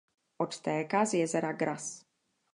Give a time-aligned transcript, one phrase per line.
[0.37, 2.05] Odtéká z jezera Gras.